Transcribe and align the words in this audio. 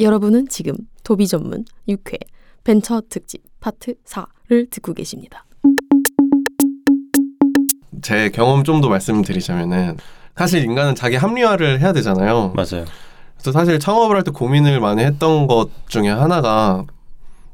여러분은 0.00 0.48
지금 0.48 0.74
도비 1.04 1.26
전문 1.28 1.64
6회 1.88 2.18
벤처 2.64 3.02
특집 3.08 3.42
파트 3.60 3.94
4를 4.06 4.70
듣고 4.70 4.94
계십니다. 4.94 5.44
제 8.02 8.30
경험 8.30 8.64
좀 8.64 8.80
더 8.80 8.88
말씀드리자면은 8.88 9.98
사실 10.36 10.64
인간은 10.64 10.94
자기 10.94 11.16
합리화를 11.16 11.80
해야 11.80 11.92
되잖아요. 11.92 12.52
맞아요. 12.54 12.86
그래서 13.34 13.52
사실 13.52 13.78
창업을 13.78 14.16
할 14.16 14.22
때 14.24 14.30
고민을 14.30 14.80
많이 14.80 15.02
했던 15.02 15.46
것 15.46 15.68
중에 15.88 16.08
하나가 16.08 16.84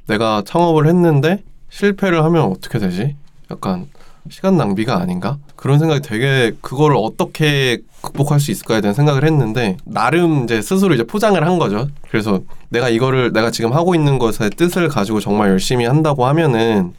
내가 0.06 0.42
창업을 0.46 0.86
했는데 0.86 1.42
실패를 1.70 2.22
하면 2.24 2.42
어떻게 2.44 2.78
되지? 2.78 3.16
약간 3.50 3.88
시간 4.30 4.56
낭비가 4.56 4.96
아닌가? 5.00 5.38
그런 5.56 5.78
생각이 5.78 6.00
되게 6.02 6.52
그거를 6.60 6.96
어떻게 6.98 7.78
극복할 8.02 8.40
수 8.40 8.50
있을까에 8.50 8.80
대한 8.80 8.94
생각을 8.94 9.24
했는데 9.24 9.76
나름 9.84 10.44
이제 10.44 10.62
스스로 10.62 10.94
이제 10.94 11.02
포장을 11.04 11.40
한 11.44 11.58
거죠. 11.58 11.88
그래서 12.10 12.40
내가 12.68 12.88
이거를 12.88 13.32
내가 13.32 13.50
지금 13.50 13.72
하고 13.72 13.94
있는 13.94 14.18
것의 14.18 14.50
뜻을 14.56 14.88
가지고 14.88 15.20
정말 15.20 15.50
열심히 15.50 15.86
한다고 15.86 16.26
하면은 16.26 16.92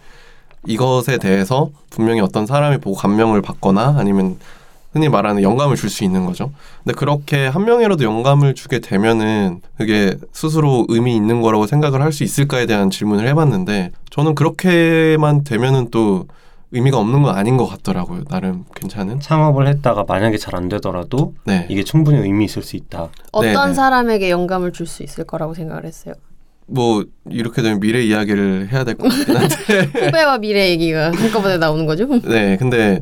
이것에 0.65 1.17
대해서 1.17 1.69
분명히 1.89 2.19
어떤 2.19 2.45
사람이 2.45 2.79
보고 2.79 2.95
감명을 2.97 3.41
받거나 3.41 3.95
아니면 3.97 4.37
흔히 4.93 5.09
말하는 5.09 5.43
영감을 5.43 5.75
줄 5.75 5.89
수 5.89 6.03
있는 6.03 6.25
거죠. 6.25 6.51
근데 6.83 6.97
그렇게 6.97 7.47
한 7.47 7.65
명이라도 7.65 8.03
영감을 8.03 8.55
주게 8.55 8.79
되면은 8.79 9.61
그게 9.77 10.15
스스로 10.33 10.85
의미 10.89 11.15
있는 11.15 11.41
거라고 11.41 11.67
생각을 11.67 12.01
할 12.01 12.11
수 12.11 12.23
있을까에 12.23 12.65
대한 12.65 12.89
질문을 12.89 13.27
해봤는데 13.27 13.91
저는 14.09 14.33
그렇게만 14.35 15.43
되면은 15.43 15.89
또 15.91 16.25
의미가 16.71 16.97
없는 16.97 17.21
건 17.23 17.35
아닌 17.35 17.55
것 17.57 17.65
같더라고요. 17.65 18.25
나름 18.25 18.65
괜찮은. 18.75 19.19
창업을 19.21 19.67
했다가 19.67 20.03
만약에 20.07 20.37
잘 20.37 20.55
안 20.55 20.67
되더라도 20.69 21.33
네. 21.45 21.65
이게 21.69 21.83
충분히 21.83 22.17
의미 22.19 22.45
있을 22.45 22.61
수 22.63 22.75
있다. 22.75 23.09
어떤 23.31 23.53
네네. 23.53 23.73
사람에게 23.73 24.29
영감을 24.29 24.73
줄 24.73 24.85
수 24.87 25.03
있을 25.03 25.23
거라고 25.23 25.53
생각을 25.53 25.85
했어요. 25.85 26.13
뭐 26.65 27.05
이렇게 27.29 27.61
되면 27.61 27.79
미래 27.79 28.01
이야기를 28.03 28.69
해야 28.71 28.83
될 28.83 28.95
것 28.95 29.07
같긴 29.07 29.37
한데. 29.37 29.55
후배와 30.07 30.37
미래 30.39 30.69
얘기가 30.71 31.11
한꺼번에 31.13 31.57
나오는 31.57 31.85
거죠? 31.85 32.05
네, 32.27 32.57
근데 32.57 33.01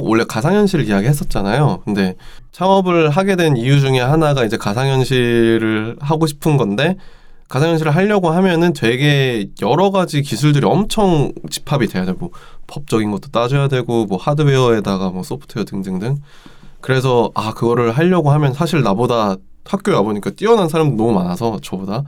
원래 0.00 0.24
가상현실 0.24 0.88
이야기했었잖아요. 0.88 1.82
근데 1.84 2.16
창업을 2.50 3.10
하게 3.10 3.36
된 3.36 3.56
이유 3.56 3.78
중에 3.80 4.00
하나가 4.00 4.44
이제 4.44 4.56
가상현실을 4.56 5.98
하고 6.00 6.26
싶은 6.26 6.56
건데 6.56 6.96
가상현실을 7.52 7.94
하려고 7.94 8.30
하면은 8.30 8.72
되게 8.72 9.50
여러 9.60 9.90
가지 9.90 10.22
기술들이 10.22 10.64
엄청 10.64 11.32
집합이 11.50 11.86
돼야 11.86 12.06
되고 12.06 12.32
법적인 12.66 13.10
것도 13.10 13.28
따져야 13.28 13.68
되고 13.68 14.06
뭐 14.06 14.16
하드웨어에다가 14.16 15.10
뭐 15.10 15.22
소프트웨어 15.22 15.66
등등등. 15.66 16.16
그래서 16.80 17.30
아 17.34 17.52
그거를 17.52 17.92
하려고 17.92 18.30
하면 18.30 18.54
사실 18.54 18.80
나보다 18.80 19.36
학교에 19.66 19.94
와보니까 19.94 20.30
뛰어난 20.30 20.70
사람도 20.70 20.96
너무 20.96 21.12
많아서 21.12 21.58
저보다 21.62 22.04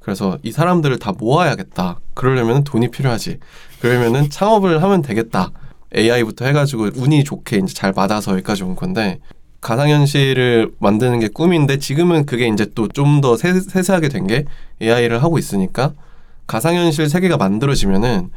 그래서 0.00 0.36
이 0.42 0.50
사람들을 0.50 0.98
다 0.98 1.12
모아야겠다. 1.16 2.00
그러려면 2.14 2.64
돈이 2.64 2.90
필요하지. 2.90 3.38
그러면은 3.80 4.30
창업을 4.30 4.82
하면 4.82 5.00
되겠다. 5.00 5.52
AI부터 5.94 6.44
해가지고 6.46 6.88
운이 6.96 7.22
좋게 7.22 7.58
이제 7.58 7.72
잘 7.72 7.92
맞아서 7.94 8.32
여기까지 8.32 8.64
온 8.64 8.74
건데 8.74 9.20
가상현실을 9.62 10.72
만드는 10.80 11.20
게 11.20 11.28
꿈인데 11.28 11.78
지금은 11.78 12.26
그게 12.26 12.46
이제 12.48 12.66
또 12.74 12.88
좀 12.88 13.20
더 13.22 13.36
세세하게 13.36 14.08
된 14.08 14.26
게 14.26 14.44
AI를 14.82 15.22
하고 15.22 15.38
있으니까 15.38 15.92
가상현실 16.46 17.08
세계가 17.08 17.36
만들어지면은 17.38 18.30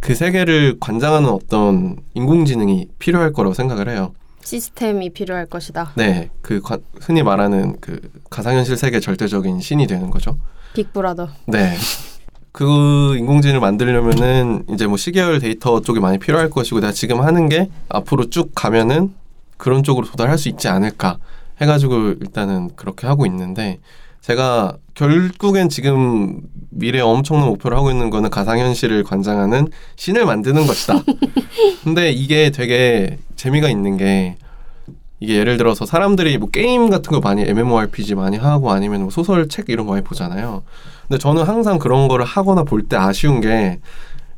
그 0.00 0.14
세계를 0.14 0.76
관장하는 0.80 1.28
어떤 1.30 1.96
인공지능이 2.14 2.88
필요할 2.98 3.32
거라고 3.32 3.54
생각을 3.54 3.88
해요. 3.88 4.12
시스템이 4.44 5.10
필요할 5.10 5.46
것이다. 5.46 5.92
네, 5.96 6.28
그 6.42 6.60
관- 6.60 6.82
흔히 7.00 7.22
말하는 7.22 7.76
그 7.80 8.00
가상현실 8.30 8.76
세계 8.76 8.98
절대적인 8.98 9.60
신이 9.60 9.86
되는 9.86 10.10
거죠. 10.10 10.36
빅브라더. 10.74 11.28
네. 11.46 11.76
그 12.50 13.16
인공지능을 13.16 13.60
만들려면은 13.60 14.64
이제 14.70 14.86
뭐 14.88 14.96
시계열 14.96 15.38
데이터 15.38 15.80
쪽이 15.80 16.00
많이 16.00 16.18
필요할 16.18 16.50
것이고 16.50 16.80
내가 16.80 16.92
지금 16.92 17.20
하는 17.20 17.48
게 17.48 17.70
앞으로 17.88 18.28
쭉 18.30 18.50
가면은 18.54 19.14
그런 19.62 19.84
쪽으로 19.84 20.08
도달할 20.08 20.38
수 20.38 20.48
있지 20.48 20.66
않을까 20.66 21.18
해가지고 21.60 22.14
일단은 22.20 22.70
그렇게 22.74 23.06
하고 23.06 23.26
있는데 23.26 23.78
제가 24.20 24.76
결국엔 24.94 25.68
지금 25.68 26.40
미래에 26.70 27.00
엄청난 27.00 27.46
목표를 27.46 27.76
하고 27.76 27.92
있는 27.92 28.10
거는 28.10 28.28
가상현실을 28.30 29.04
관장하는 29.04 29.68
신을 29.94 30.26
만드는 30.26 30.66
것이다. 30.66 30.94
근데 31.84 32.10
이게 32.10 32.50
되게 32.50 33.18
재미가 33.36 33.68
있는 33.68 33.96
게 33.96 34.34
이게 35.20 35.36
예를 35.36 35.58
들어서 35.58 35.86
사람들이 35.86 36.38
뭐 36.38 36.50
게임 36.50 36.90
같은 36.90 37.12
거 37.12 37.20
많이 37.20 37.42
MMORPG 37.42 38.16
많이 38.16 38.38
하고 38.38 38.72
아니면 38.72 39.02
뭐 39.02 39.10
소설 39.10 39.48
책 39.48 39.68
이런 39.68 39.86
거 39.86 39.92
많이 39.92 40.02
보잖아요. 40.02 40.64
근데 41.06 41.18
저는 41.18 41.44
항상 41.44 41.78
그런 41.78 42.08
거를 42.08 42.24
하거나 42.24 42.64
볼 42.64 42.88
때 42.88 42.96
아쉬운 42.96 43.40
게 43.40 43.78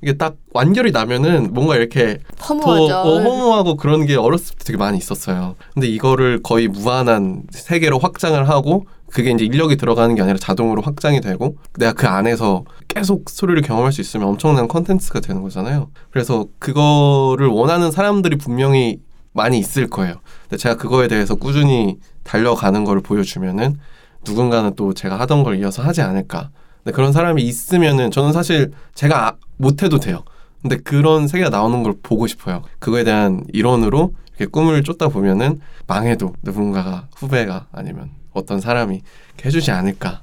이게 0.04 0.18
딱 0.18 0.36
완결이 0.52 0.92
나면은 0.92 1.54
뭔가 1.54 1.76
이렇게 1.76 2.18
허무하죠. 2.46 2.88
더 2.88 3.00
어, 3.00 3.20
허무하고 3.22 3.76
그런 3.76 4.04
게 4.04 4.16
어렸을 4.16 4.54
때 4.54 4.64
되게 4.64 4.76
많이 4.76 4.98
있었어요. 4.98 5.54
근데 5.72 5.88
이거를 5.88 6.42
거의 6.42 6.68
무한한 6.68 7.44
세계로 7.50 7.98
확장을 7.98 8.46
하고 8.46 8.84
그게 9.10 9.30
이제 9.30 9.46
인력이 9.46 9.76
들어가는 9.76 10.14
게 10.14 10.20
아니라 10.20 10.36
자동으로 10.36 10.82
확장이 10.82 11.22
되고 11.22 11.56
내가 11.78 11.94
그 11.94 12.06
안에서 12.06 12.64
계속 12.86 13.30
스토리를 13.30 13.62
경험할 13.62 13.92
수 13.92 14.02
있으면 14.02 14.28
엄청난 14.28 14.68
컨텐츠가 14.68 15.20
되는 15.20 15.40
거잖아요. 15.40 15.88
그래서 16.10 16.48
그거를 16.58 17.46
원하는 17.46 17.90
사람들이 17.90 18.36
분명히 18.36 18.98
많이 19.32 19.58
있을 19.58 19.88
거예요. 19.88 20.16
근데 20.42 20.58
제가 20.58 20.76
그거에 20.76 21.08
대해서 21.08 21.34
꾸준히 21.34 21.96
달려가는 22.24 22.84
걸 22.84 23.00
보여주면은 23.00 23.78
누군가는 24.26 24.74
또 24.76 24.92
제가 24.92 25.18
하던 25.20 25.44
걸 25.44 25.58
이어서 25.60 25.82
하지 25.82 26.02
않을까. 26.02 26.50
근데 26.84 26.94
그런 26.94 27.12
사람이 27.12 27.42
있으면은 27.42 28.10
저는 28.10 28.32
사실 28.32 28.72
제가 28.94 29.28
아- 29.28 29.36
못해도 29.56 29.98
돼요. 30.00 30.22
근데 30.60 30.76
그런 30.76 31.26
세계가 31.26 31.48
나오는 31.50 31.82
걸 31.82 31.94
보고 32.02 32.26
싶어요. 32.26 32.62
그거에 32.78 33.04
대한 33.04 33.44
일원으로 33.52 34.12
이렇게 34.36 34.46
꿈을 34.50 34.82
쫓다 34.82 35.08
보면은 35.08 35.60
망해도 35.86 36.34
누군가가 36.42 37.08
후배가 37.16 37.66
아니면 37.72 38.10
어떤 38.32 38.60
사람이 38.60 39.02
해주지 39.44 39.70
않을까 39.70 40.20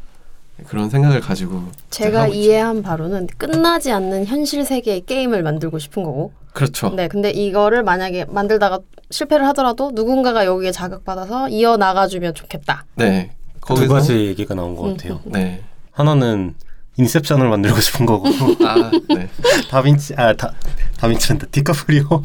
그런 0.67 0.89
생각을 0.89 1.21
가지고 1.21 1.63
제가. 1.89 2.27
이해한 2.27 2.83
바로는 2.83 3.27
끝나지 3.37 3.91
않는 3.91 4.25
현실 4.25 4.63
세계의 4.63 5.01
게임을 5.07 5.41
만들고 5.41 5.79
싶은 5.79 6.03
거고. 6.03 6.33
그렇죠. 6.53 6.89
네, 6.89 7.07
근데 7.07 7.31
이거를 7.31 7.81
만약에 7.83 8.25
만들다가 8.25 8.79
실패를 9.09 9.47
하더라도 9.47 9.91
누군가가 9.93 10.45
여기에 10.45 10.71
자극받아서 10.71 11.49
이어 11.49 11.77
나가주면 11.77 12.35
좋겠다. 12.35 12.85
네. 12.95 13.31
두 13.55 13.59
거기서 13.75 13.93
가지 13.93 14.13
얘기가 14.27 14.53
나온 14.53 14.75
것 14.75 14.85
음. 14.87 14.97
같아요. 14.97 15.21
네. 15.25 15.61
하나는 16.01 16.55
Inception을 16.97 17.47
만들고 17.47 17.79
싶은 17.79 18.05
거고 18.05 18.27
아, 18.65 18.91
네. 19.09 19.29
다빈치 19.69 20.13
아 20.17 20.33
다, 20.33 20.53
다빈치란다 20.97 21.47
디카프리오 21.51 22.03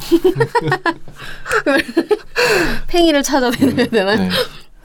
팽이를 2.88 3.22
찾아내야 3.22 3.86
되나요? 3.86 4.18
네. 4.18 4.28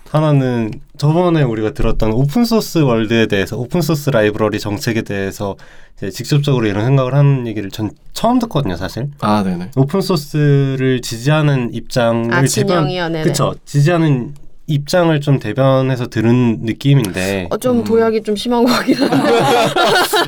하나는 0.09 0.71
저번에 0.97 1.41
우리가 1.41 1.71
들었던 1.71 2.11
open 2.11 2.43
source 2.43 2.79
world에 2.79 3.27
대해서 3.27 3.57
open 3.57 3.81
source 3.81 4.09
library 4.09 4.59
정책에 4.59 5.03
대해서 5.03 5.55
이제 5.97 6.09
직접적으로 6.09 6.67
이런 6.67 6.85
생각을 6.85 7.13
하는 7.15 7.47
얘기를 7.47 7.71
전 7.71 7.91
처음 8.11 8.37
듣거든요 8.39 8.75
사실 8.75 9.07
아, 9.21 9.41
네네. 9.41 9.71
open 9.77 10.01
source를 10.01 10.99
지지하는 11.01 11.73
입장을 11.73 12.33
아, 12.33 12.45
진영이요, 12.45 13.07
네네. 13.09 13.23
그쵸 13.23 13.55
지지하는 13.65 14.33
입장을 14.67 15.19
좀 15.21 15.39
대변해서 15.39 16.07
들은 16.07 16.59
느낌인데 16.61 17.47
어, 17.49 17.57
좀 17.57 17.79
음. 17.79 17.83
도약이 17.83 18.23
좀 18.23 18.35
심한 18.35 18.63
것 18.63 18.71
같긴 18.71 18.95
한데. 18.95 19.31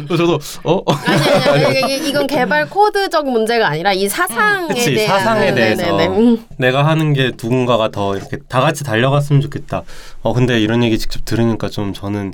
저도 0.17 0.39
어 0.65 0.81
아니, 0.85 1.21
아니, 1.65 1.65
아니, 1.65 1.95
이게- 1.95 2.09
이건 2.09 2.27
개발 2.27 2.67
코드적 2.69 3.29
문제가 3.29 3.67
아니라 3.67 3.93
이 3.93 4.07
사상에 4.09 4.67
그치, 4.67 4.95
대한. 4.95 5.19
사상에 5.19 5.51
네네네. 5.51 5.75
대해서. 5.97 6.17
음. 6.19 6.43
내가 6.57 6.85
하는 6.85 7.13
게 7.13 7.31
누군가가 7.41 7.89
더 7.89 8.17
이렇게 8.17 8.37
다 8.49 8.59
같이 8.59 8.83
달려갔으면 8.83 9.41
좋겠다. 9.41 9.83
어 10.23 10.33
근데 10.33 10.59
이런 10.59 10.83
얘기 10.83 10.97
직접 10.99 11.23
들으니까 11.23 11.69
좀 11.69 11.93
저는 11.93 12.33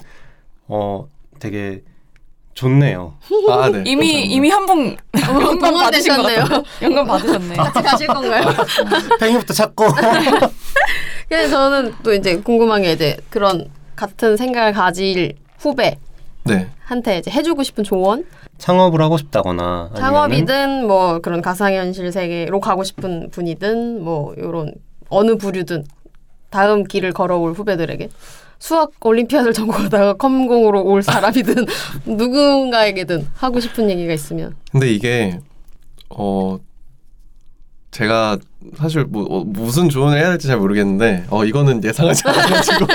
어 0.67 1.05
되게 1.39 1.81
좋네요. 2.55 3.13
아, 3.49 3.69
네. 3.69 3.83
이미 3.85 4.07
감사합니다. 4.29 4.35
이미 4.35 4.49
한분 4.49 4.97
영감 5.29 5.59
동원되셨네요. 5.59 6.39
같아요. 6.43 6.63
영감 6.81 7.07
받으셨네. 7.07 7.55
같이 7.55 7.81
가실 7.83 8.07
건가요? 8.07 8.43
팽이부터 9.19 9.53
찾고 9.53 9.85
그래서 11.29 11.51
저는 11.51 11.93
또 12.03 12.13
이제 12.13 12.37
궁금한 12.37 12.81
게 12.81 12.91
이제 12.91 13.17
그런 13.29 13.69
같은 13.95 14.35
생각을 14.35 14.73
가질 14.73 15.35
후배한테 15.59 15.99
네. 16.45 17.17
이제 17.19 17.31
해주고 17.31 17.63
싶은 17.63 17.83
조언? 17.83 18.25
창업을 18.57 19.01
하고 19.01 19.17
싶다거나 19.17 19.91
아니면은 19.93 19.99
창업이든 20.01 20.87
뭐 20.87 21.19
그런 21.19 21.41
가상현실 21.41 22.11
세계로 22.11 22.59
가고 22.59 22.83
싶은 22.83 23.29
분이든 23.29 24.03
뭐 24.03 24.35
요런 24.37 24.73
어느 25.09 25.37
부류든 25.37 25.85
다음 26.49 26.83
길을 26.83 27.13
걸어올 27.13 27.53
후배들에게 27.53 28.09
수학 28.57 28.91
올림피아드를 28.99 29.53
전공하다가 29.53 30.13
컴공으로 30.13 30.83
올 30.83 31.01
사람이든 31.01 31.65
누군가에게든 32.05 33.27
하고 33.35 33.59
싶은 33.59 33.89
얘기가 33.89 34.13
있으면 34.13 34.55
근데 34.71 34.91
이게 34.91 35.39
어 36.09 36.57
제가 37.91 38.37
사실 38.77 39.03
뭐 39.05 39.25
어, 39.29 39.43
무슨 39.43 39.89
조언을 39.89 40.19
해야 40.19 40.29
될지 40.29 40.47
잘 40.47 40.57
모르겠는데 40.57 41.25
어 41.29 41.43
이거는 41.43 41.83
예상하지 41.83 42.21
않아가지고 42.27 42.85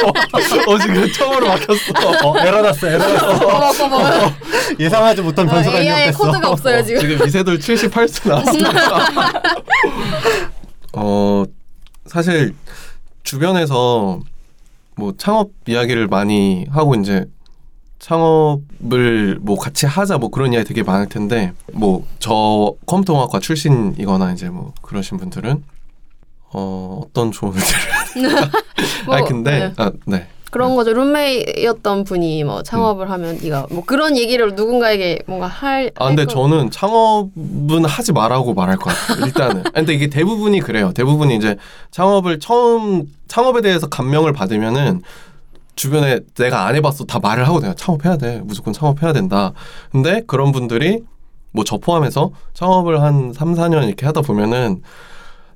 어 0.69 0.79
지금 0.79 1.13
처음으로 1.13 1.47
막혔어. 1.49 2.29
어, 2.29 2.39
에러 2.39 2.63
났어, 2.63 2.87
에러 2.87 2.99
났어. 2.99 3.47
어머 3.47 3.85
어머 3.85 3.97
어머. 3.97 4.33
예상하지 4.79 5.23
못한 5.23 5.47
변수가 5.49 5.81
AI 5.81 6.03
입력됐어. 6.09 6.19
코드가 6.19 6.49
없어요 6.51 6.83
지금. 6.85 7.01
지금 7.01 7.27
이세돌 7.27 7.59
78수 7.59 8.29
나왔습니다. 8.29 8.73
어 10.95 11.45
사실 12.07 12.55
주변에서 13.25 14.21
뭐 14.97 15.13
창업 15.19 15.51
이야기를 15.67 16.07
많이 16.07 16.67
하고 16.71 16.95
이제 16.95 17.25
창업을 18.05 19.39
뭐 19.41 19.59
같이 19.59 19.87
하자 19.87 20.19
뭐 20.19 20.31
그런 20.31 20.53
이야기 20.53 20.69
되게 20.69 20.83
많을 20.83 21.09
텐데 21.09 21.53
뭐 21.73 22.05
저 22.25 22.73
컴퓨터공학과 22.87 23.39
출신이거나 23.39 24.33
이제 24.33 24.49
뭐 24.49 24.73
그러신 24.81 25.19
분들은 25.19 25.63
어 26.55 27.03
어떤 27.05 27.33
조언을 27.33 27.61
드려야 28.15 28.51
뭐, 29.05 29.15
아니 29.15 29.29
근데 29.29 29.51
네. 29.51 29.73
아 29.77 29.93
네. 30.07 30.27
그런 30.51 30.75
거죠. 30.75 30.95
룸메이였던 30.95 32.05
분이 32.05 32.45
뭐 32.45 32.63
창업을 32.63 33.11
하면 33.11 33.41
네가 33.43 33.67
뭐 33.71 33.85
그런 33.85 34.17
얘기를 34.17 34.55
누군가에게 34.55 35.19
뭔가 35.27 35.49
할. 35.49 35.91
아 35.97 36.07
근데 36.07 36.25
저는 36.25 36.71
창업은 36.71 37.85
하지 37.85 38.13
말라고 38.13 38.55
말할 38.55 38.77
것 38.79 38.85
같아요. 38.85 39.27
일단은. 39.27 39.65
근데 39.75 39.93
이게 39.93 40.09
대부분이 40.09 40.61
그래요. 40.61 40.93
대부분이 40.95 41.37
이제 41.37 41.57
창업을 41.91 42.39
처음 42.39 43.05
창업에 43.29 43.61
대해서 43.61 43.89
감명을 43.89 44.33
받으면은 44.33 45.03
주변에 45.77 46.21
내가 46.37 46.67
안 46.67 46.75
해봤어 46.77 47.05
다 47.05 47.19
말을 47.21 47.47
하고 47.47 47.61
내가 47.61 47.75
창업해야 47.75 48.17
돼 48.17 48.41
무조건 48.45 48.73
창업해야 48.73 49.13
된다. 49.13 49.53
근데 49.91 50.23
그런 50.27 50.53
분들이 50.53 51.03
뭐 51.53 51.65
저 51.65 51.79
포함해서 51.79 52.33
창업을 52.53 53.01
한 53.01 53.33
3, 53.33 53.55
4년 53.55 53.87
이렇게 53.87 54.07
하다 54.07 54.23
보면은 54.23 54.83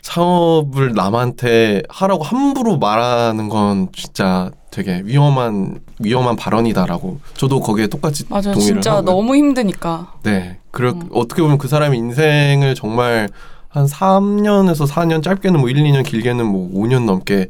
창업을 0.02 0.94
남한테 0.94 1.82
하라고 1.88 2.22
함부로 2.22 2.78
말하는 2.78 3.48
건 3.48 3.88
진짜 3.92 4.50
되게 4.70 5.02
위험한 5.04 5.80
위험한 5.98 6.36
발언이다라고 6.36 7.20
저도 7.34 7.60
거기에 7.60 7.88
똑같이 7.88 8.24
맞아요. 8.28 8.52
동의를 8.54 8.62
진짜 8.80 8.96
하고요. 8.96 9.04
너무 9.12 9.34
힘드니까. 9.34 10.14
네. 10.22 10.58
그렇 10.70 10.92
음. 10.92 11.08
어떻게 11.12 11.42
보면 11.42 11.58
그 11.58 11.66
사람의 11.68 11.98
인생을 11.98 12.74
정말 12.74 13.28
한 13.68 13.86
3년에서 13.86 14.86
4년 14.88 15.22
짧게는 15.22 15.60
뭐 15.60 15.68
1, 15.68 15.76
2년 15.76 16.04
길게는 16.04 16.46
뭐 16.46 16.70
5년 16.72 17.04
넘게 17.04 17.48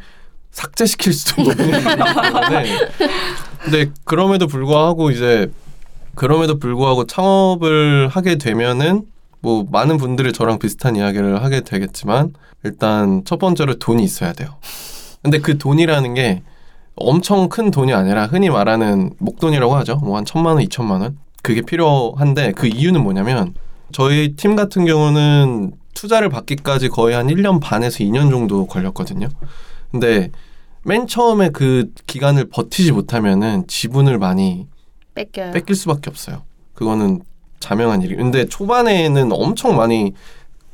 삭제시킬 0.50 1.12
수도 1.12 1.42
있는 1.42 1.56
분이기 1.56 1.84
때문에 1.84 2.78
근데 3.62 3.90
그럼에도 4.04 4.46
불구하고 4.46 5.10
이제 5.10 5.50
그럼에도 6.14 6.58
불구하고 6.58 7.06
창업을 7.06 8.08
하게 8.08 8.36
되면은 8.38 9.02
뭐 9.40 9.64
많은 9.70 9.98
분들이 9.98 10.32
저랑 10.32 10.58
비슷한 10.58 10.96
이야기를 10.96 11.42
하게 11.44 11.60
되겠지만 11.60 12.32
일단 12.64 13.22
첫 13.24 13.38
번째로 13.38 13.78
돈이 13.78 14.02
있어야 14.02 14.32
돼요. 14.32 14.56
근데 15.22 15.38
그 15.38 15.58
돈이라는 15.58 16.14
게 16.14 16.42
엄청 16.96 17.48
큰 17.48 17.70
돈이 17.70 17.92
아니라 17.92 18.26
흔히 18.26 18.50
말하는 18.50 19.12
목돈이라고 19.18 19.76
하죠. 19.76 19.96
뭐 19.96 20.16
한 20.16 20.24
천만 20.24 20.54
원, 20.54 20.62
이천만 20.62 21.00
원. 21.02 21.18
그게 21.42 21.62
필요한데 21.62 22.52
그 22.52 22.66
이유는 22.66 23.00
뭐냐면 23.02 23.54
저희 23.92 24.34
팀 24.34 24.56
같은 24.56 24.84
경우는 24.84 25.72
투자를 25.94 26.28
받기까지 26.30 26.88
거의 26.88 27.14
한 27.14 27.28
1년 27.28 27.60
반에서 27.60 27.98
2년 27.98 28.30
정도 28.30 28.66
걸렸거든요. 28.66 29.28
근데 29.90 30.30
맨 30.84 31.06
처음에 31.06 31.50
그 31.50 31.92
기간을 32.06 32.48
버티지 32.50 32.92
못하면은 32.92 33.66
지분을 33.66 34.18
많이 34.18 34.66
뺏겨요. 35.14 35.52
뺏길 35.52 35.74
수밖에 35.74 36.10
없어요. 36.10 36.42
그거는 36.74 37.22
자명한 37.60 38.02
일이. 38.02 38.16
근데 38.16 38.46
초반에는 38.46 39.32
엄청 39.32 39.76
많이 39.76 40.14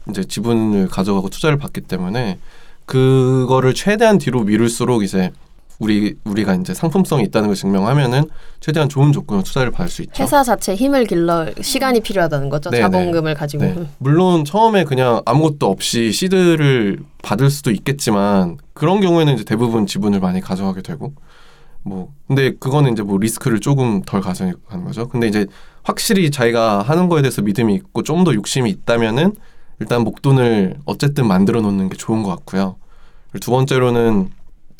이제 0.09 0.23
지분을 0.23 0.89
가져가고 0.89 1.31
투자를 1.31 1.57
받기 1.57 1.83
때문에 1.83 2.39
그거를 2.85 3.73
최대한 3.75 4.19
뒤로 4.19 4.43
미룰수록 4.43 5.03
이제 5.03 5.33
우리 5.81 6.15
우리가 6.25 6.55
이제 6.55 6.73
상품성이 6.73 7.25
있다는 7.25 7.49
걸 7.49 7.57
증명하면은 7.57 8.25
최대한 8.61 8.89
좋은 8.89 9.13
조건으로 9.13 9.43
투자를 9.43 9.71
받을 9.73 9.91
수 9.91 10.03
있죠. 10.03 10.23
회사 10.23 10.43
자체 10.45 10.75
힘을 10.75 11.05
길러 11.07 11.47
시간이 11.61 12.01
필요하다는 12.01 12.49
거죠. 12.49 12.71
네, 12.71 12.81
자본금을 12.81 13.35
가지고. 13.35 13.65
네. 13.65 13.87
물론 13.99 14.45
처음에 14.45 14.85
그냥 14.85 15.21
아무것도 15.27 15.69
없이 15.69 16.13
시드를 16.13 17.01
받을 17.23 17.51
수도 17.51 17.71
있겠지만 17.73 18.59
그런 18.73 19.01
경우에는 19.01 19.35
이제 19.35 19.45
대부분 19.45 19.87
지분을 19.87 20.21
많이 20.21 20.41
가져가게 20.41 20.83
되고 20.83 21.13
뭐 21.83 22.13
근데 22.29 22.53
그거는 22.59 22.93
이제 22.93 23.03
뭐 23.03 23.19
리스크를 23.19 23.61
조금 23.61 24.03
덜 24.03 24.21
가져가는 24.21 24.85
거죠. 24.85 25.09
근데 25.09 25.27
이제 25.27 25.47
확실히 25.83 26.31
자기가 26.31 26.83
하는 26.83 27.09
거에 27.09 27.21
대해서 27.21 27.43
믿음이 27.43 27.75
있고 27.75 28.03
좀 28.03 28.25
더 28.25 28.33
욕심이 28.35 28.71
있다면은 28.71 29.35
일단 29.81 30.03
목돈을 30.03 30.77
어쨌든 30.87 31.27
만들어 31.27 31.61
놓는 31.61 31.89
게 31.91 31.97
좋은 31.97 32.23
것 32.23 32.31
같고요. 32.31 32.77
두 33.41 33.51
번째로는 33.51 34.31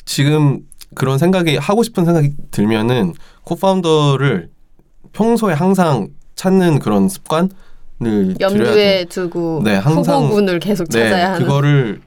지금 0.05 0.61
그런 0.93 1.17
생각이 1.17 1.57
하고 1.57 1.83
싶은 1.83 2.05
생각이 2.05 2.31
들면은 2.51 3.13
코파운더를 3.43 4.49
평소에 5.13 5.53
항상 5.53 6.09
찾는 6.35 6.79
그런 6.79 7.09
습관을. 7.09 7.49
염두에 8.39 9.05
두고 9.05 9.61
네, 9.63 9.75
항상- 9.75 10.23
후보군을 10.23 10.59
계속 10.59 10.89
찾아야 10.89 11.33
하는. 11.33 11.39
그거를 11.47 12.01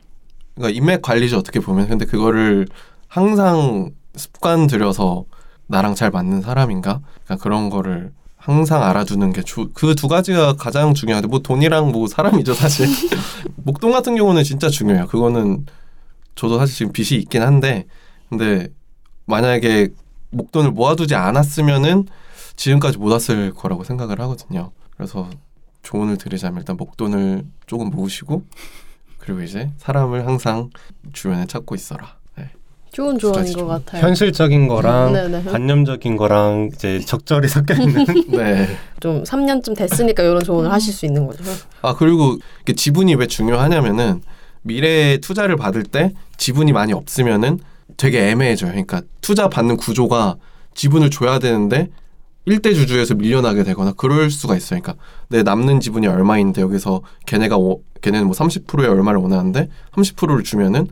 그러니까 0.55 0.77
인맥 0.77 1.03
관리죠 1.03 1.39
어떻게 1.39 1.61
보면. 1.61 1.89
근데 1.89 2.05
그거를 2.05 2.67
항상 3.09 3.91
습관 4.15 4.67
들여서 4.67 5.25
나랑 5.67 5.95
잘 5.95 6.11
맞는 6.11 6.43
사람인가? 6.43 7.01
그러니까 7.25 7.43
그런 7.43 7.71
거를 7.71 8.13
항상 8.37 8.83
알아두는 8.83 9.33
게 9.33 9.43
그 9.75 9.95
두 9.95 10.09
가지가 10.09 10.55
가장 10.55 10.95
중요한데 10.95 11.29
뭐 11.29 11.41
돈이랑 11.41 11.93
뭐 11.93 12.07
사람이죠 12.07 12.55
사실. 12.55 12.87
목돈 13.57 13.93
같은 13.93 14.15
경우는 14.17 14.45
진짜 14.45 14.69
중요해요. 14.69 15.07
그거는 15.07 15.67
저도 16.35 16.59
사실 16.59 16.75
지금 16.77 16.93
빚이 16.93 17.17
있긴 17.17 17.43
한데 17.43 17.87
근데 18.29 18.69
만약에 19.27 19.89
목돈을 20.31 20.71
모아두지 20.73 21.15
않았으면은 21.15 22.07
지금까지 22.57 22.99
못 22.99 23.11
왔을 23.13 23.53
거라고 23.55 23.85
생각을 23.85 24.21
하거든요 24.21 24.73
그래서 24.97 25.29
조언을 25.83 26.19
드리자면 26.19 26.59
일단 26.61 26.77
목돈을 26.77 27.45
조금 27.67 27.91
모으시고 27.91 28.43
그리고 29.19 29.43
이제 29.43 29.71
사람을 29.79 30.27
항상 30.27 30.71
주변에 31.13 31.47
찾고 31.47 31.75
있어라. 31.75 32.17
네. 32.37 32.51
좋은 32.93 33.19
조언인 33.19 33.53
것좀 33.53 33.69
같아요. 33.69 34.03
현실적인 34.03 34.69
거랑 34.69 35.13
네, 35.15 35.29
네. 35.29 35.43
관념적인 35.45 36.17
거랑 36.17 36.71
이제 36.75 36.99
적절히 37.01 37.47
섞여 37.49 37.75
있는 37.75 38.05
네. 38.29 38.67
좀 39.01 39.23
3년쯤 39.23 39.77
됐으니까 39.77 40.23
이런 40.23 40.43
조언을 40.43 40.73
하실 40.73 40.93
수 40.93 41.07
있는 41.07 41.27
거죠. 41.27 41.45
아 41.83 41.95
그리고 41.95 42.39
이게 42.63 42.73
지분이 42.73 43.15
왜 43.17 43.27
중요하냐면은 43.27 44.23
미래에 44.63 45.19
투자를 45.19 45.57
받을 45.57 45.83
때 45.83 46.13
지분이 46.39 46.73
많이 46.73 46.93
없으면은 46.93 47.61
되게 47.97 48.31
애매해져요. 48.31 48.71
그러니까 48.71 49.03
투자 49.21 49.49
받는 49.49 49.77
구조가 49.77 50.37
지분을 50.75 51.11
줘야 51.11 51.39
되는데 51.39 51.89
일대 52.45 52.73
주주에서 52.73 53.15
밀려나게 53.15 53.63
되거나 53.65 53.93
그럴 53.93 54.31
수가 54.31 54.57
있어요. 54.57 54.81
그러니까 54.81 55.03
내 55.29 55.43
남는 55.43 55.81
지분이 55.81 56.07
얼마인데 56.07 56.63
여기서 56.63 57.03
걔네가 57.27 57.59
오, 57.59 57.83
걔네는 58.01 58.27
뭐 58.27 58.35
30%의 58.35 58.89
얼마를 58.89 59.21
원하는데 59.21 59.69
30%를 59.93 60.45
주면은 60.45 60.87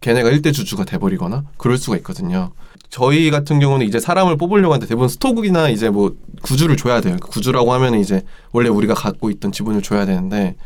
걔네가 0.00 0.30
일대 0.30 0.52
주주가 0.52 0.84
돼 0.84 0.98
버리거나 0.98 1.44
그럴 1.58 1.78
수가 1.78 1.96
있거든요. 1.98 2.52
저희 2.90 3.30
같은 3.30 3.60
경우는 3.60 3.86
이제 3.86 4.00
사람을 4.00 4.36
뽑으려고 4.36 4.72
하는데 4.74 4.86
대부분 4.86 5.08
스톡이나 5.08 5.68
이제 5.68 5.90
뭐 5.90 6.16
구주를 6.42 6.76
줘야 6.76 7.00
돼요. 7.00 7.16
구주라고 7.20 7.72
하면 7.74 7.94
이제 7.94 8.22
원래 8.52 8.68
우리가 8.68 8.94
갖고 8.94 9.30
있던 9.30 9.52
지분을 9.52 9.82
줘야 9.82 10.06
되는데 10.06 10.56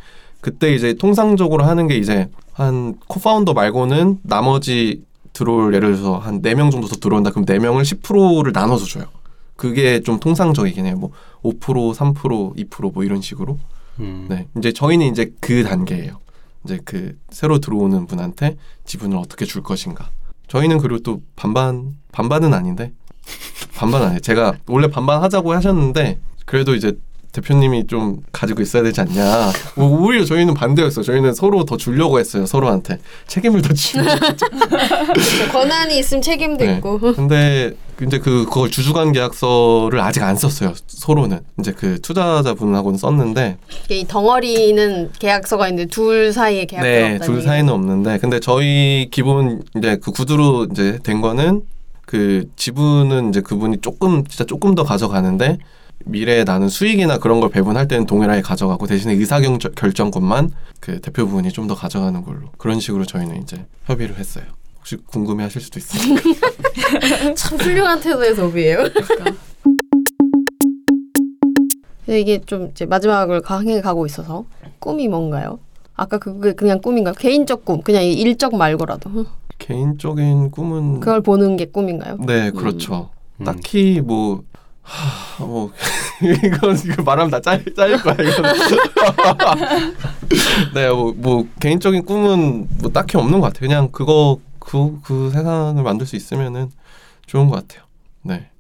그때 0.40 0.74
이제 0.74 0.94
통상적으로 0.94 1.64
하는 1.64 1.86
게 1.86 1.96
이제 1.96 2.28
한 2.52 2.96
코파운더 3.08 3.52
말고는 3.52 4.20
나머지 4.22 5.02
들어올 5.32 5.74
예를 5.74 5.94
들어서 5.96 6.18
한 6.18 6.40
네 6.42 6.54
명 6.54 6.70
정도 6.70 6.86
더 6.88 6.96
들어온다. 6.96 7.30
그럼 7.30 7.44
네명을 7.46 7.82
10%를 7.82 8.52
나눠서 8.52 8.84
줘요. 8.86 9.04
그게 9.56 10.00
좀 10.00 10.18
통상적이긴 10.20 10.86
해요. 10.86 10.96
뭐 10.96 11.10
5%, 11.42 11.94
3%, 11.94 12.56
2%뭐 12.70 13.04
이런 13.04 13.20
식으로. 13.20 13.58
음. 14.00 14.26
네. 14.28 14.46
이제 14.56 14.72
저희는 14.72 15.06
이제 15.06 15.32
그 15.40 15.62
단계예요. 15.64 16.18
이제 16.64 16.78
그 16.84 17.16
새로 17.30 17.58
들어오는 17.58 18.06
분한테 18.06 18.56
지분을 18.84 19.16
어떻게 19.18 19.44
줄 19.44 19.62
것인가. 19.62 20.10
저희는 20.48 20.78
그리고 20.78 20.98
또 21.00 21.22
반반 21.36 21.96
반반은 22.12 22.54
아닌데 22.54 22.92
반반 23.76 24.02
아니에요. 24.02 24.20
제가 24.20 24.54
원래 24.66 24.88
반반 24.88 25.22
하자고 25.22 25.52
하셨는데 25.52 26.18
그래도 26.44 26.74
이제 26.74 26.92
대표님이 27.32 27.86
좀 27.86 28.18
가지고 28.32 28.60
있어야 28.62 28.82
되지 28.82 29.00
않냐. 29.02 29.52
뭐 29.76 30.00
오히려 30.00 30.24
저희는 30.24 30.54
반대였어요. 30.54 31.04
저희는 31.04 31.34
서로 31.34 31.64
더 31.64 31.76
주려고 31.76 32.18
했어요. 32.18 32.44
서로한테 32.46 32.98
책임을 33.28 33.62
더 33.62 33.72
지려고 33.72 34.08
권한이 35.52 35.98
있으면 35.98 36.22
책임도 36.22 36.64
네. 36.64 36.74
있고. 36.76 36.98
근데 36.98 37.72
이제 38.02 38.18
그 38.18 38.46
그걸 38.46 38.70
주주관 38.70 39.12
계약서를 39.12 40.00
아직 40.00 40.22
안 40.22 40.34
썼어요. 40.36 40.72
서로는 40.86 41.40
이제 41.60 41.72
그 41.72 42.00
투자자분하고는 42.00 42.98
썼는데 42.98 43.58
이 43.90 44.06
덩어리는 44.08 45.10
계약서가 45.18 45.68
있는데 45.68 45.88
둘 45.90 46.32
사이에 46.32 46.64
계약서가 46.64 47.08
네, 47.08 47.18
둘. 47.18 47.42
사이는 47.42 47.72
없는데 47.72 48.18
근데 48.18 48.40
저희 48.40 49.08
기본 49.10 49.62
이제 49.76 49.98
그 50.02 50.10
구두로 50.12 50.68
이제 50.72 50.98
된 51.02 51.20
거는 51.20 51.62
그 52.06 52.48
지분은 52.56 53.28
이제 53.28 53.40
그분이 53.40 53.78
조금 53.82 54.24
진짜 54.26 54.44
조금 54.44 54.74
더 54.74 54.82
가져가는데 54.82 55.58
미래에 56.06 56.44
나는 56.44 56.68
수익이나 56.68 57.18
그런 57.18 57.40
걸 57.40 57.50
배분할 57.50 57.86
때는 57.88 58.06
동일하게 58.06 58.42
가져가고 58.42 58.86
대신에 58.86 59.12
의사 59.14 59.40
결정권만 59.40 60.50
그 60.80 61.00
대표 61.00 61.26
부분이 61.26 61.50
좀 61.52 61.68
더 61.68 61.74
가져가는 61.74 62.22
걸로 62.24 62.48
그런 62.58 62.80
식으로 62.80 63.04
저희는 63.04 63.42
이제 63.42 63.64
협의를 63.84 64.16
했어요. 64.18 64.44
혹시 64.78 64.96
궁금해하실 64.96 65.60
수도 65.60 65.78
있어요. 65.78 66.16
참 67.36 67.58
훌륭한 67.58 68.00
태도의 68.00 68.34
소비예요. 68.34 68.78
근데 72.06 72.20
이게 72.20 72.40
좀 72.40 72.68
이제 72.70 72.86
마지막을 72.86 73.40
강하게 73.42 73.80
가고 73.82 74.06
있어서 74.06 74.44
꿈이 74.80 75.06
뭔가요? 75.06 75.58
아까 75.94 76.18
그게 76.18 76.52
그냥 76.54 76.80
꿈인가요? 76.80 77.14
개인적 77.14 77.64
꿈, 77.64 77.82
그냥 77.82 78.02
일적 78.04 78.56
말고라도. 78.56 79.26
개인적인 79.58 80.50
꿈은 80.50 81.00
그걸 81.00 81.20
보는 81.20 81.56
게 81.58 81.66
꿈인가요? 81.66 82.16
네, 82.26 82.50
그렇죠. 82.50 83.10
음. 83.40 83.44
딱히 83.44 84.00
뭐 84.02 84.42
하, 84.82 85.44
뭐 85.44 85.70
이건 86.22 86.76
이거 86.76 87.02
말하면 87.02 87.30
다 87.30 87.40
짤, 87.40 87.62
짤릴 87.74 88.02
거야 88.02 88.14
이거. 88.14 88.42
네, 90.74 90.88
뭐, 90.90 91.12
뭐 91.16 91.46
개인적인 91.60 92.04
꿈은 92.04 92.68
뭐 92.80 92.90
딱히 92.90 93.16
없는 93.16 93.40
것 93.40 93.46
같아요. 93.48 93.68
그냥 93.68 93.88
그거 93.92 94.38
그 94.58 95.00
그 95.02 95.30
세상을 95.30 95.82
만들 95.82 96.06
수 96.06 96.16
있으면은 96.16 96.70
좋은 97.26 97.48
것 97.48 97.56
같아요. 97.56 97.86
네. 98.22 98.50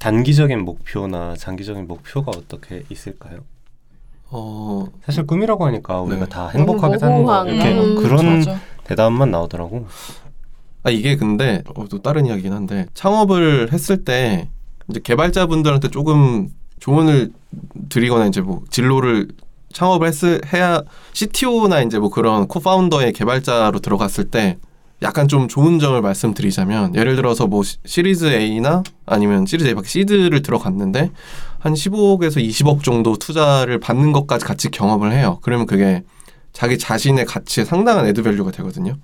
단기적인 0.00 0.64
목표나 0.64 1.34
장기적인 1.36 1.86
목표가 1.86 2.32
어떻게 2.34 2.84
있을까요? 2.90 3.40
어 4.30 4.86
사실 5.04 5.26
꿈이라고 5.26 5.64
하니까 5.66 6.00
우리가 6.02 6.24
네. 6.24 6.28
다 6.28 6.48
행복하게 6.48 6.98
사는 6.98 7.24
거 7.24 7.46
이렇게 7.46 7.78
음, 7.78 7.96
그런 7.96 8.38
맞아. 8.38 8.60
대답만 8.84 9.30
나오더라고. 9.30 9.86
아 10.82 10.90
이게 10.90 11.16
근데 11.16 11.62
어, 11.74 11.86
또 11.88 12.02
다른 12.02 12.26
이야기긴 12.26 12.52
한데 12.52 12.86
창업을 12.94 13.72
했을 13.72 14.04
때 14.04 14.48
이제 14.88 15.00
개발자분들한테 15.02 15.88
조금 15.88 16.48
조언을 16.80 17.30
드리거나 17.88 18.26
이제 18.26 18.40
뭐 18.40 18.62
진로를 18.70 19.28
창업을 19.72 20.06
했을 20.08 20.40
해야 20.52 20.82
CTO나 21.12 21.82
이제 21.82 21.98
뭐 21.98 22.08
그런 22.10 22.46
co-founder의 22.48 23.12
개발자로 23.12 23.80
들어갔을 23.80 24.24
때 24.30 24.56
약간 25.02 25.28
좀 25.28 25.46
좋은 25.46 25.78
점을 25.78 26.00
말씀드리자면 26.00 26.94
예를 26.96 27.14
들어서 27.16 27.46
뭐 27.46 27.62
시- 27.62 27.76
시리즈 27.84 28.24
A나 28.26 28.82
아니면 29.06 29.46
시리즈 29.46 29.68
A 29.68 29.74
밖에 29.74 29.86
seed를 29.88 30.42
들어갔는데 30.42 31.10
한 31.58 31.74
15억에서 31.74 32.44
20억 32.44 32.82
정도 32.82 33.16
투자를 33.16 33.78
받는 33.78 34.12
것까지 34.12 34.44
같이 34.44 34.70
경험을 34.70 35.12
해요. 35.12 35.38
그러면 35.42 35.66
그게 35.66 36.02
자기 36.52 36.78
자신의 36.78 37.26
가치에 37.26 37.64
상당한 37.64 38.06
add 38.06 38.19
value가 38.19 38.50
되거든요. 38.52 38.96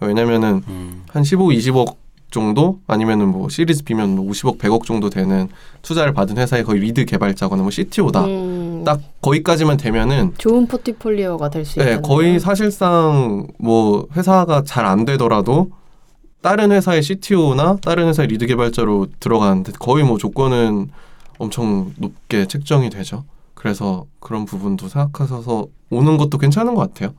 왜냐면은 0.00 0.62
음. 0.68 1.02
한 1.08 1.24
15, 1.24 1.46
20억 1.48 1.96
정도 2.30 2.80
아니면은 2.86 3.28
뭐 3.28 3.48
시리즈 3.48 3.82
B면 3.84 4.14
뭐 4.16 4.30
50억, 4.30 4.58
100억 4.58 4.84
정도 4.84 5.10
되는 5.10 5.48
투자를 5.82 6.12
받은 6.14 6.38
회사의 6.38 6.64
거의 6.64 6.80
lead 6.80 7.04
개발자거나 7.04 7.62
뭐 7.62 7.70
CTO다. 7.70 8.24
음, 8.24 8.82
딱 8.84 9.00
거기까지만 9.20 9.76
되면은 9.76 10.34
좋은 10.38 10.66
포트폴리오가 10.66 11.50
될 11.50 11.64
수 11.64 11.80
있다. 11.80 11.84
네, 11.88 12.00
거의 12.00 12.38
사실상 12.40 13.46
뭐 13.58 14.06
회사가 14.16 14.62
잘 14.64 14.86
안 14.86 15.04
되더라도 15.04 15.70
다른 16.42 16.72
회사의 16.72 17.02
CTO나 17.02 17.76
다른 17.82 18.08
회사의 18.08 18.28
lead 18.28 18.46
개발자로 18.46 19.08
들어가는데 19.20 19.72
거의 19.78 20.04
뭐 20.04 20.16
조건은 20.16 20.88
엄청 21.38 21.92
높게 21.98 22.46
책정이 22.46 22.90
되죠. 22.90 23.24
그래서 23.54 24.06
그런 24.20 24.44
부분도 24.46 24.88
생각하셔서 24.88 25.66
오는 25.90 26.16
것도 26.16 26.38
괜찮은 26.38 26.74
것 26.74 26.80
같아요. 26.80 27.12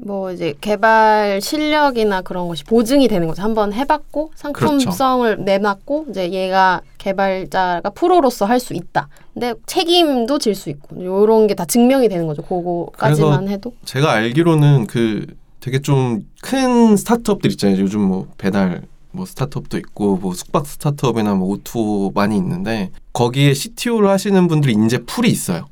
뭐 0.00 0.30
이제 0.32 0.54
개발 0.60 1.40
실력이나 1.42 2.22
그런 2.22 2.46
것이 2.48 2.62
보증이 2.64 3.08
되는 3.08 3.26
거죠. 3.26 3.42
한번 3.42 3.72
해봤고 3.72 4.30
상품성을 4.36 5.44
내놨고 5.44 6.06
이제 6.10 6.30
얘가 6.32 6.80
개발자가 6.98 7.90
프로로서 7.90 8.44
할 8.46 8.60
수 8.60 8.74
있다. 8.74 9.08
근데 9.34 9.54
책임도 9.66 10.38
질 10.38 10.54
수 10.54 10.70
있고 10.70 10.96
이런 11.00 11.46
게 11.46 11.54
다 11.54 11.64
증명이 11.64 12.08
되는 12.08 12.26
거죠. 12.26 12.42
그거까지만 12.42 13.48
해도. 13.48 13.72
제가 13.84 14.12
알기로는 14.12 14.86
그 14.86 15.26
되게 15.60 15.80
좀 15.80 16.24
큰 16.40 16.96
스타트업들 16.96 17.50
있잖아요. 17.52 17.80
요즘 17.80 18.00
뭐 18.02 18.28
배달 18.38 18.82
뭐 19.10 19.26
스타트업도 19.26 19.76
있고 19.78 20.16
뭐 20.16 20.32
숙박 20.34 20.64
스타트업이나 20.66 21.34
뭐 21.34 21.48
O2O 21.48 22.12
많이 22.14 22.36
있는데 22.36 22.90
거기에 23.12 23.54
CTO를 23.54 24.08
하시는 24.08 24.46
분들이 24.46 24.74
인재 24.74 24.98
풀이 25.04 25.28
있어요. 25.30 25.66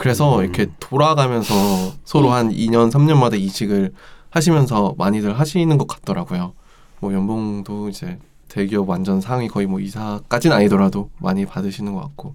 그래서 0.00 0.38
음. 0.38 0.44
이렇게 0.44 0.66
돌아가면서 0.80 1.54
서로 2.04 2.30
한 2.30 2.50
2년, 2.50 2.90
3년마다 2.90 3.38
이직을 3.38 3.92
하시면서 4.30 4.94
많이들 4.96 5.38
하시는 5.38 5.76
것 5.76 5.86
같더라고요. 5.86 6.54
뭐 7.00 7.12
연봉도 7.12 7.90
이제 7.90 8.18
대기업 8.48 8.88
완전 8.88 9.20
상위 9.20 9.46
거의 9.46 9.66
뭐 9.66 9.78
이사까지는 9.78 10.56
아니더라도 10.56 11.10
많이 11.18 11.44
받으시는 11.44 11.92
것 11.92 12.00
같고 12.00 12.34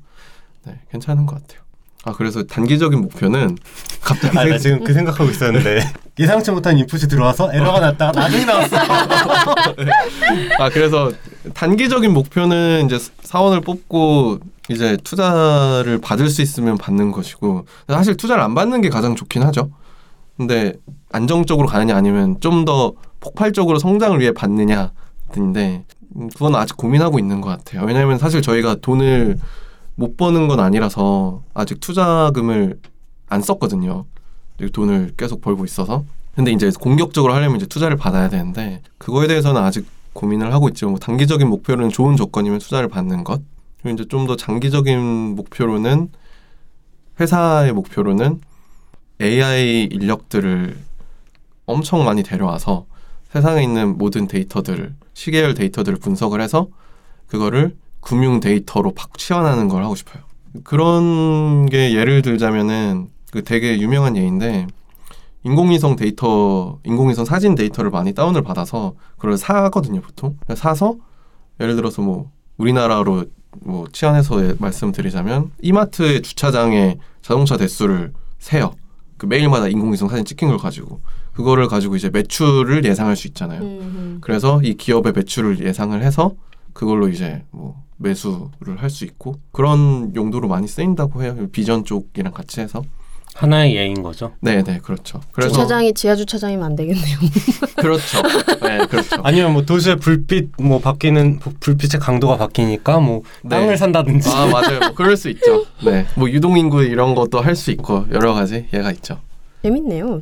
네, 0.68 0.80
괜찮은 0.92 1.26
것 1.26 1.42
같아요. 1.42 1.62
아 2.04 2.14
그래서 2.14 2.44
단기적인 2.44 3.02
목표는 3.02 3.58
갑자기 4.00 4.38
아, 4.38 4.46
나 4.46 4.60
지금 4.60 4.84
그 4.84 4.94
생각하고 4.94 5.32
있었는데 5.32 5.92
예상치 6.20 6.52
못한 6.52 6.78
인풋이 6.78 7.08
들어와서 7.08 7.52
에러가 7.52 7.80
났다가 7.80 8.12
나중에 8.12 8.46
나왔어. 8.46 8.78
아 10.60 10.70
그래서 10.70 11.12
단기적인 11.54 12.14
목표는 12.14 12.86
이제 12.86 12.98
사원을 13.22 13.62
뽑고 13.62 14.40
이제 14.70 14.98
투자를 15.04 16.00
받을 16.02 16.30
수 16.30 16.42
있으면 16.42 16.78
받는 16.78 17.12
것이고 17.12 17.66
사실 17.88 18.16
투자를 18.18 18.44
안 18.44 18.56
받는 18.56 18.82
게 18.82 18.90
가장 18.90 19.16
좋긴 19.16 19.44
하죠. 19.44 19.70
근데 20.38 20.74
안정적으로 21.12 21.68
가느냐 21.68 21.96
아니면 21.96 22.40
좀 22.40 22.66
더 22.66 22.94
폭발적으로 23.20 23.80
성장을 23.80 24.20
위해 24.20 24.32
받느냐 24.32 24.92
인데 25.36 25.84
음, 26.16 26.30
그건 26.30 26.56
아직 26.56 26.78
고민하고 26.78 27.20
있는 27.20 27.42
것 27.42 27.50
같아요. 27.50 27.86
왜냐하면 27.86 28.18
사실 28.18 28.42
저희가 28.42 28.76
돈을 28.82 29.38
못 29.96 30.18
버는 30.18 30.48
건 30.48 30.60
아니라서 30.60 31.44
아직 31.54 31.80
투자금을 31.80 32.80
안 33.28 33.42
썼거든요. 33.42 34.06
돈을 34.74 35.14
계속 35.18 35.42
벌고 35.42 35.66
있어서. 35.66 36.06
근데 36.36 36.52
이제 36.52 36.70
공격적으로 36.80 37.34
하려면 37.34 37.58
이제 37.58 37.66
투자를 37.66 37.98
받아야 37.98 38.30
되는데 38.30 38.82
그거에 38.98 39.28
대해서는 39.28 39.62
아직 39.62 39.86
고민을 40.16 40.52
하고 40.54 40.70
있죠. 40.70 40.90
뭐 40.90 40.98
단기적인 40.98 41.48
목표로는 41.48 41.92
좋은 41.92 42.16
조건이면 42.16 42.60
투자를 42.60 42.88
받는 42.90 43.24
것. 43.24 43.42
그리고 43.82 43.94
이제 43.94 44.08
좀 44.08 44.26
더 44.26 44.36
장기적인 44.36 45.00
목표로는 45.36 46.10
회사의 47.20 47.74
목표로는 47.74 48.42
AI 49.22 49.84
인력들을 49.92 50.78
엄청 51.68 52.04
많이 52.04 52.24
데려와서 52.24 52.86
세상에 53.32 53.62
있는 53.62 53.98
모든 53.98 54.28
데이터들을 54.28 54.96
시계열 55.14 55.54
데이터들을 55.54 56.00
분석을 56.00 56.42
해서 56.42 56.68
그거를 57.28 57.76
금융 58.02 58.40
데이터로 58.40 58.94
팍 58.94 59.18
치환하는 59.18 59.68
걸 59.68 59.84
하고 59.84 59.96
싶어요. 59.96 60.24
그런 60.64 61.66
게 61.68 61.94
예를 61.94 62.22
들자면은 62.22 63.10
그 63.32 63.44
되게 63.44 63.80
유명한 63.80 64.16
예인데 64.16 64.68
인공위성 65.46 65.96
데이터, 65.96 66.80
인공위성 66.84 67.24
사진 67.24 67.54
데이터를 67.54 67.92
많이 67.92 68.14
다운을 68.14 68.42
받아서 68.42 68.96
그걸 69.16 69.38
사거든요, 69.38 70.02
보통. 70.02 70.38
사서 70.56 70.96
예를 71.60 71.76
들어서 71.76 72.02
뭐 72.02 72.32
우리나라로 72.58 73.26
뭐 73.62 73.86
치환해서 73.92 74.56
말씀드리자면 74.60 75.52
이마트의 75.62 76.24
주차장의 76.24 76.98
자동차 77.22 77.58
대수를 77.58 78.12
세요. 78.40 78.72
그 79.18 79.28
매일마다 79.28 79.68
인공위성 79.68 80.10
사진 80.10 80.26
찍힌 80.26 80.50
걸 80.50 80.58
가지고 80.58 81.00
그거를 81.34 81.68
가지고 81.68 81.96
이제 81.96 82.10
매출을 82.10 82.84
예상할 82.84 83.16
수 83.16 83.28
있잖아요. 83.28 83.62
음, 83.62 84.18
그래서 84.22 84.60
이 84.64 84.74
기업의 84.74 85.14
매출을 85.14 85.64
예상을 85.64 86.02
해서 86.02 86.32
그걸로 86.74 87.08
이제 87.08 87.44
뭐 87.52 87.82
매수를 87.98 88.78
할 88.78 88.90
수 88.90 89.06
있고 89.06 89.36
그런 89.52 90.14
용도로 90.16 90.48
많이 90.48 90.68
쓰인다고 90.68 91.24
해요. 91.24 91.38
비전 91.52 91.86
쪽이랑 91.86 92.34
같이 92.34 92.60
해서. 92.62 92.82
하나의 93.36 93.76
예인 93.76 94.02
거죠. 94.02 94.32
네, 94.40 94.64
네, 94.64 94.80
그렇죠. 94.82 95.20
그래서 95.34 95.52
주차장이 95.52 95.94
지하 95.94 96.16
주차장이면 96.16 96.64
안 96.66 96.76
되겠네요. 96.78 97.18
그렇죠. 97.76 98.22
네, 98.62 98.86
그렇죠. 98.88 99.18
아니면 99.24 99.52
뭐 99.52 99.64
도시의 99.66 99.98
불빛 99.98 100.52
뭐 100.58 100.80
바뀌는 100.80 101.40
부- 101.40 101.54
불빛의 101.60 102.00
강도가 102.00 102.38
바뀌니까 102.38 103.00
뭐 103.02 103.24
네. 103.44 103.50
땅을 103.50 103.78
산다든지. 103.78 104.30
아 104.30 104.46
맞아요. 104.48 104.80
뭐 104.80 104.94
그럴 104.94 105.18
수 105.18 105.30
있죠. 105.30 105.66
네, 105.84 106.06
뭐 106.16 106.30
유동 106.30 106.58
인구 106.58 106.82
이런 106.84 107.14
것도 107.14 107.42
할 107.42 107.56
수 107.56 107.72
있고 107.72 108.06
여러 108.12 108.34
가지 108.34 108.68
예가 108.74 108.92
있죠. 108.94 109.20
재밌네요. 109.64 110.22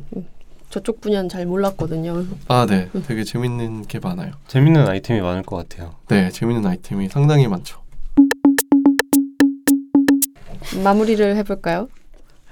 저쪽 0.70 1.00
분야는 1.00 1.28
잘 1.28 1.46
몰랐거든요. 1.46 2.24
아, 2.48 2.66
네, 2.68 2.88
되게 3.06 3.22
재밌는 3.22 3.82
게 3.86 4.00
많아요. 4.00 4.32
재밌는 4.48 4.88
아이템이 4.88 5.20
많을 5.20 5.42
것 5.44 5.56
같아요. 5.56 5.94
네, 6.08 6.30
재밌는 6.30 6.66
아이템이 6.66 7.08
상당히 7.10 7.46
많죠. 7.46 7.78
마무리를 10.82 11.36
해볼까요? 11.36 11.88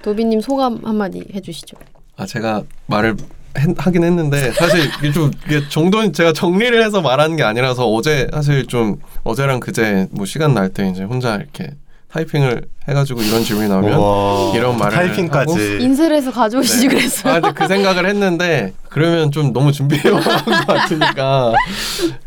도비님 0.03 0.41
소감 0.41 0.79
한마디 0.83 1.23
해주시죠. 1.33 1.77
아 2.17 2.25
제가 2.25 2.63
말을 2.87 3.15
했- 3.57 3.75
하긴 3.85 4.03
했는데 4.03 4.51
사실 4.51 4.89
이게 4.99 5.11
좀 5.11 5.31
이게 5.45 5.67
정도는 5.69 6.13
제가 6.13 6.33
정리를 6.33 6.83
해서 6.83 7.01
말하는 7.01 7.35
게 7.35 7.43
아니라서 7.43 7.87
어제 7.89 8.27
사실 8.33 8.65
좀 8.67 8.97
어제랑 9.23 9.59
그제 9.59 10.07
뭐 10.11 10.25
시간 10.25 10.53
날 10.53 10.69
때 10.69 10.87
이제 10.89 11.03
혼자 11.03 11.35
이렇게 11.35 11.71
타이핑을 12.11 12.65
해가지고 12.87 13.21
이런 13.23 13.43
질문이 13.43 13.69
나오면 13.69 13.93
우와, 13.93 14.55
이런 14.55 14.77
말을 14.77 14.93
타이핑까지. 14.95 15.77
인쇄를 15.81 16.15
해서 16.17 16.31
가져오시지 16.31 16.87
네. 16.87 16.95
그랬어요. 16.95 17.33
아, 17.33 17.39
근데 17.39 17.53
그 17.55 17.67
생각을 17.67 18.05
했는데 18.07 18.73
그러면 18.89 19.31
좀 19.31 19.51
너무 19.51 19.71
준비해 19.71 20.09
온 20.09 20.21
것 20.21 20.67
같으니까 20.67 21.53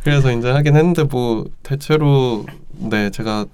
그래서 0.02 0.33
이제 0.33 0.50
하긴 0.50 0.75
했는데 0.76 1.04
뭐 1.04 1.45
대체로 1.62 2.45
네 2.78 3.11
제가 3.11 3.45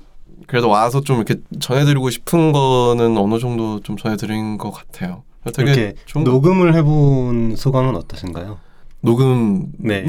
그래도 0.46 0.68
와서 0.68 1.00
좀 1.00 1.16
이렇게 1.16 1.36
전해드리고 1.60 2.10
싶은 2.10 2.52
거는 2.52 3.16
어느 3.18 3.38
정도 3.38 3.80
좀 3.80 3.96
전해드린 3.96 4.58
것 4.58 4.70
같아요. 4.70 5.22
되게 5.54 5.72
이렇게 5.72 5.94
좋은 6.06 6.24
녹음을 6.24 6.74
해본 6.74 7.56
소감은 7.56 7.96
어떠신가요? 7.96 8.58
녹음은 9.00 9.72
네, 9.78 10.04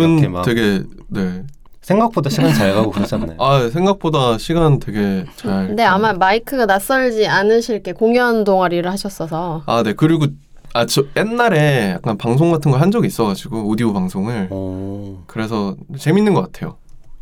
되게 0.46 0.84
네. 1.08 1.44
생각보다 1.82 2.30
시간 2.30 2.54
잘 2.54 2.74
가고 2.74 2.92
그러지 2.92 3.16
않나요? 3.16 3.36
아 3.42 3.70
생각보다 3.70 4.38
시간 4.38 4.80
되게 4.80 5.26
잘. 5.36 5.68
근데 5.68 5.84
아마 5.84 6.14
마이크가 6.14 6.66
낯설지 6.66 7.28
않으실 7.28 7.82
게 7.84 7.92
공연 7.94 8.44
동아리를 8.44 8.90
하셨어서 8.90 9.64
아 9.66 9.84
네 9.84 9.94
그리고 9.94 10.28
아 10.76 10.86
저 10.86 11.04
옛날에 11.18 11.92
약간 11.96 12.18
방송 12.18 12.52
같은 12.52 12.72
거 12.72 12.78
한 12.78 12.90
적이 12.92 13.08
있어가지고 13.08 13.68
오디오 13.68 13.92
방송을 13.94 14.48
오. 14.52 15.20
그래서 15.28 15.76
재밌는 15.98 16.34
것 16.34 16.42
같아요. 16.52 16.78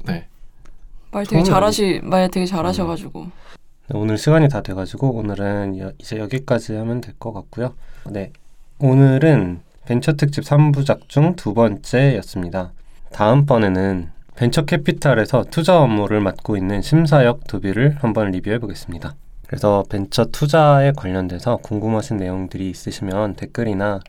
네. 0.06 0.28
말 1.12 1.26
되게 1.26 1.44
잘하시 1.44 2.02
말 2.04 2.30
되게 2.30 2.46
잘하셔가지고 2.46 3.24
네, 3.24 3.98
오늘 3.98 4.18
시간이 4.18 4.48
다 4.50 4.62
돼가지고 4.62 5.12
오늘은 5.14 5.78
여- 5.80 5.92
이제 6.00 6.18
여기까지 6.18 6.76
하면 6.76 7.02
될 7.02 7.14
것 7.20 7.34
같고요. 7.34 7.74
네, 8.10 8.32
오늘은 8.80 9.60
벤처 9.86 10.14
특집 10.14 10.44
3부작 10.44 11.10
중 11.10 11.36
두 11.36 11.54
번째였습니다. 11.54 12.72
다음번에는 13.12 14.10
벤처 14.36 14.64
캐피탈에서 14.64 15.46
투자 15.52 15.80
업무를 15.82 16.22
맡고 16.22 16.56
있는 16.56 16.82
심사역 16.82 17.48
도비를 17.48 17.98
한번 18.00 18.32
리뷰해 18.32 18.60
보겠습니다. 18.60 19.16
그래서 19.48 19.84
벤처 19.90 20.24
투자에 20.26 20.94
관련돼서 20.96 21.58
궁금하신 21.58 22.16
내용들이 22.18 22.70
있으시면 22.70 23.36
댓글이나 23.36 24.00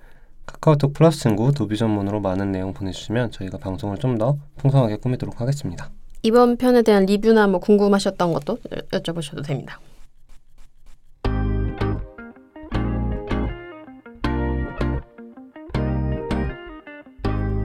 카카오톡 0.46 0.92
플러스 0.92 1.20
친구 1.20 1.52
도비 1.52 1.76
전문으로 1.76 2.20
많은 2.20 2.52
내용 2.52 2.72
보내주시면 2.72 3.32
저희가 3.32 3.58
방송을 3.58 3.98
좀 3.98 4.18
더 4.18 4.36
풍성하게 4.58 4.96
꾸미도록 4.96 5.40
하겠습니다. 5.40 5.90
이번 6.22 6.56
편에 6.56 6.82
대한 6.82 7.06
리뷰나 7.06 7.46
뭐 7.48 7.58
궁금하셨던 7.60 8.32
것도 8.32 8.58
여- 8.72 8.98
여쭤보셔도 9.00 9.44
됩니다. 9.44 9.80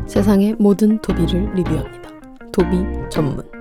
세상의 0.08 0.56
모든 0.58 1.00
도비를 1.02 1.54
리뷰합니다. 1.54 2.10
도비 2.52 3.10
전문. 3.10 3.57